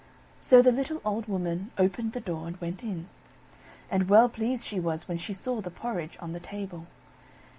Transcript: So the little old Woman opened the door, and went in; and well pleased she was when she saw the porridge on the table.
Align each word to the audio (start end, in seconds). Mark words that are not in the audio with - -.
So 0.39 0.63
the 0.63 0.71
little 0.71 0.99
old 1.05 1.27
Woman 1.27 1.69
opened 1.77 2.13
the 2.13 2.19
door, 2.19 2.47
and 2.47 2.59
went 2.59 2.81
in; 2.81 3.07
and 3.91 4.09
well 4.09 4.29
pleased 4.29 4.65
she 4.65 4.79
was 4.79 5.07
when 5.07 5.19
she 5.19 5.31
saw 5.31 5.61
the 5.61 5.69
porridge 5.69 6.17
on 6.19 6.31
the 6.33 6.39
table. 6.39 6.87